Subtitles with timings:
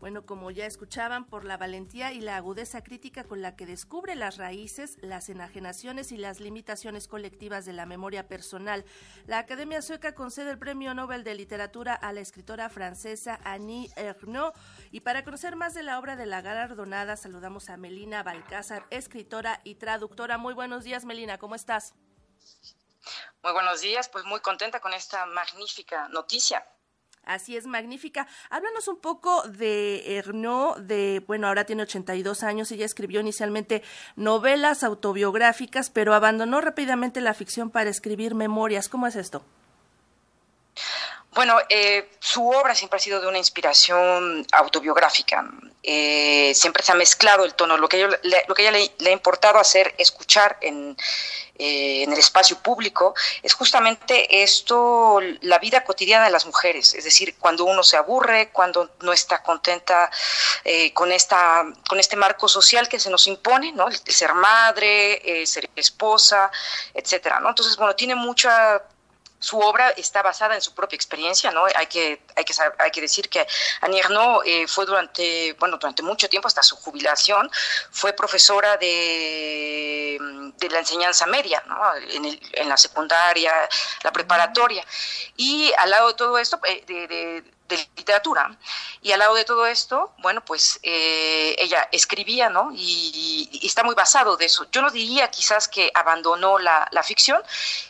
[0.00, 4.14] Bueno, como ya escuchaban, por la valentía y la agudeza crítica con la que descubre
[4.14, 8.86] las raíces, las enajenaciones y las limitaciones colectivas de la memoria personal,
[9.26, 14.58] la Academia Sueca concede el Premio Nobel de Literatura a la escritora francesa Annie Ernaux.
[14.90, 19.60] Y para conocer más de la obra de la galardonada, saludamos a Melina Balcázar, escritora
[19.64, 20.38] y traductora.
[20.38, 21.94] Muy buenos días, Melina, ¿cómo estás?
[23.42, 26.64] Muy buenos días, pues muy contenta con esta magnífica noticia.
[27.24, 28.26] Así es, magnífica.
[28.48, 33.82] Háblanos un poco de Ernaud, de, bueno, ahora tiene 82 años, ella escribió inicialmente
[34.16, 38.88] novelas autobiográficas, pero abandonó rápidamente la ficción para escribir memorias.
[38.88, 39.44] ¿Cómo es esto?
[41.32, 45.48] Bueno, eh, su obra siempre ha sido de una inspiración autobiográfica.
[45.82, 47.76] Eh, siempre se ha mezclado el tono.
[47.76, 50.96] Lo que, lo que ella le, ha importado hacer, escuchar en,
[51.54, 56.94] eh, en el espacio público, es justamente esto, la vida cotidiana de las mujeres.
[56.94, 60.10] Es decir, cuando uno se aburre, cuando no está contenta
[60.94, 63.86] con, esta, con este marco social que se nos impone, ¿no?
[63.86, 66.50] El ser madre, ser esposa,
[66.92, 67.50] etcétera, ¿no?
[67.50, 68.82] Entonces, bueno, tiene mucha
[69.40, 71.64] su obra está basada en su propia experiencia, ¿no?
[71.74, 73.46] Hay que, hay que, hay que decir que
[73.80, 74.02] Annie
[74.44, 77.50] eh, fue durante, bueno, durante mucho tiempo, hasta su jubilación,
[77.90, 80.18] fue profesora de,
[80.58, 81.76] de la enseñanza media, ¿no?
[81.96, 83.52] En, la secundaria,
[84.02, 84.84] la preparatoria.
[85.36, 87.42] Y al lado de todo esto, eh, de
[87.96, 88.56] literatura.
[89.02, 92.70] Y al lado de todo esto, bueno, pues eh, ella escribía, ¿no?
[92.74, 94.66] Y, está muy basado de eso.
[94.70, 97.42] Yo no diría quizás que abandonó la, ficción,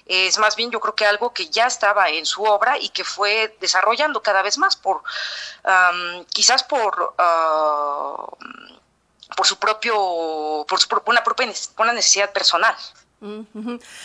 [0.07, 3.05] es más bien yo creo que algo que ya estaba en su obra y que
[3.05, 5.03] fue desarrollando cada vez más por,
[6.33, 7.15] quizás por...
[7.19, 8.27] Ah,
[9.37, 12.75] por su propio, por, su, una propia una necesidad personal.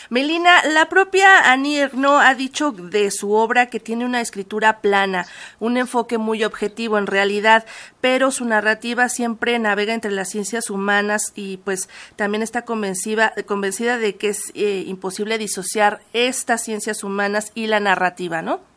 [0.09, 5.25] Melina, la propia Annie Ernaux ha dicho de su obra que tiene una escritura plana,
[5.59, 7.65] un enfoque muy objetivo en realidad,
[8.01, 13.97] pero su narrativa siempre navega entre las ciencias humanas y pues también está convencida, convencida
[13.97, 18.74] de que es eh, imposible disociar estas ciencias humanas y la narrativa, ¿no?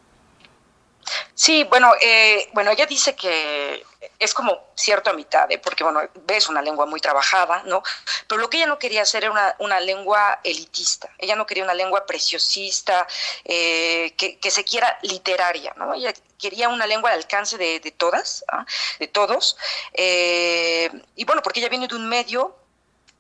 [1.34, 3.82] Sí, bueno, eh, bueno, ella dice que
[4.18, 5.58] es como cierto a mitad, ¿eh?
[5.58, 7.82] porque bueno, ves una lengua muy trabajada, ¿no?
[8.26, 11.74] Pero lo que ella no quería hacer era una, lengua elitista, ella no quería una
[11.74, 13.06] lengua preciosista,
[13.44, 15.94] eh, que, se quiera literaria, ¿no?
[15.94, 18.64] Ella quería una lengua al alcance de, de todas, ¿ah?
[18.98, 19.56] de todos,
[19.92, 22.56] eh, y bueno, porque ella viene de un medio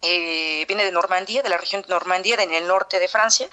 [0.02, 3.48] eh, viene de Normandía, de la región de Normandía, en el norte de Francia,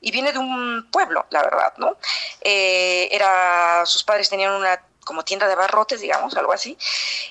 [0.00, 1.96] y viene de un pueblo, la verdad, ¿no?
[2.40, 6.76] Eh, era, sus padres tenían una como tienda de barrotes, digamos, algo así.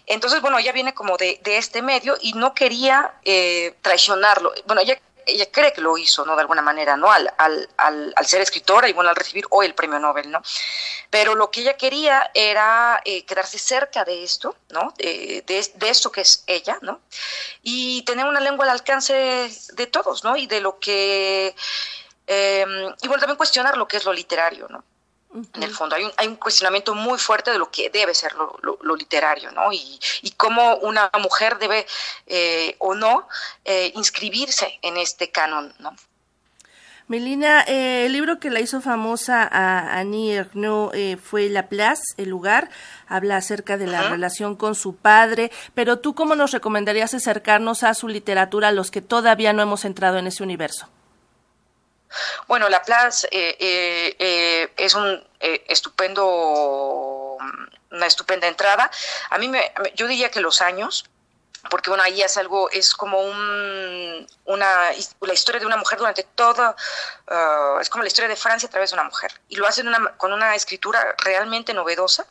[0.07, 4.53] Entonces, bueno, ella viene como de, de este medio y no quería eh, traicionarlo.
[4.65, 6.35] Bueno, ella ella cree que lo hizo, ¿no?
[6.35, 7.11] De alguna manera, ¿no?
[7.11, 10.41] Al, al, al, ser escritora y bueno, al recibir hoy el premio Nobel, ¿no?
[11.09, 14.93] Pero lo que ella quería era eh, quedarse cerca de esto, ¿no?
[14.97, 17.01] De, de, esto que es ella, ¿no?
[17.63, 20.35] Y tener una lengua al alcance de todos, ¿no?
[20.35, 21.55] Y de lo que...
[22.27, 22.65] Eh,
[23.01, 24.83] y bueno, también cuestionar lo que es lo literario, ¿no?
[25.53, 25.95] En el fondo.
[25.95, 29.71] Hay un, hay un cuestionamiento muy fuerte de lo que debe ser lo, literario, ¿no?
[29.73, 31.85] Y, y, cómo una mujer debe
[32.27, 33.27] eh, o no
[33.65, 35.95] eh, inscribirse en este canon, ¿no?
[37.07, 40.91] Melina, eh, el libro que la hizo famosa a Annie Ernaux
[41.21, 42.69] fue La Place, el lugar,
[43.07, 47.93] habla acerca de la relación con su padre, pero tú cómo nos recomendarías acercarnos a
[47.93, 50.89] su literatura a los que todavía no hemos entrado en ese universo?
[52.47, 57.37] Bueno, La Place eh, eh, eh, es un estupendo,
[57.91, 58.89] una estupenda entrada.
[59.29, 61.05] A mí me, yo diría que los años,
[61.69, 66.23] porque bueno, ahí es algo, es como un, una, la historia de una mujer durante
[66.23, 66.75] todo,
[67.27, 69.87] uh, es como la historia de Francia a través de una mujer, y lo hacen
[69.87, 72.25] una, con una escritura realmente novedosa.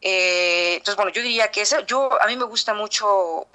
[0.00, 3.46] Eh, entonces, bueno, yo diría que eso, yo, a mí me gusta mucho,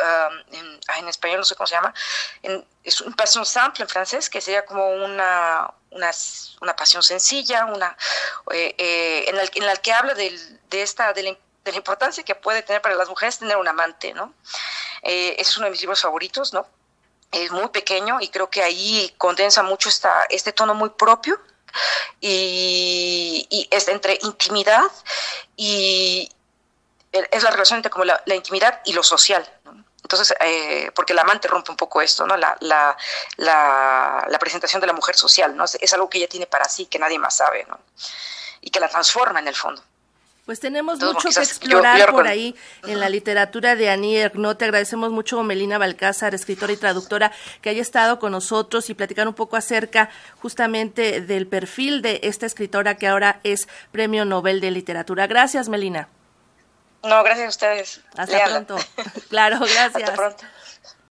[0.52, 1.94] en, en, español no sé cómo se llama,
[2.44, 6.12] en, es un pasión simple en francés, que sería como una, una,
[6.62, 7.96] una pasión sencilla, una,
[8.52, 12.24] eh, eh, en, el, en la que habla de esta, de la, de la importancia
[12.24, 14.34] que puede tener para las mujeres tener un amante, ¿no?
[15.04, 16.68] Eh, ese es uno de mis libros favoritos, ¿no?
[17.32, 21.40] Es muy pequeño y creo que ahí condensa mucho esta, este tono muy propio
[22.20, 24.92] y, es entre intimidad
[25.56, 26.30] y
[27.12, 29.48] es la relación entre como la, intimidad y lo social.
[30.02, 32.36] Entonces, eh, porque el amante rompe un poco esto, ¿no?
[32.36, 32.98] La, la,
[33.38, 35.66] la, la, presentación de la mujer social, ¿no?
[35.66, 37.80] Es, es algo que ella tiene para sí, que nadie más sabe, ¿no?
[38.62, 39.84] Y que la transforma en el fondo.
[40.50, 44.58] Pues tenemos mucho que explorar por ahí en la literatura de Annie Ernaux.
[44.58, 47.32] Te agradecemos mucho, Melina Balcázar, escritora y traductora,
[47.62, 50.10] que haya estado con nosotros y platicar un poco acerca
[50.42, 55.28] justamente del perfil de esta escritora que ahora es Premio Nobel de Literatura.
[55.28, 56.10] Gracias, Melina.
[57.04, 58.02] No, gracias a ustedes.
[58.18, 58.78] Hasta pronto.
[59.30, 59.98] Claro, gracias.
[59.98, 60.44] Hasta pronto.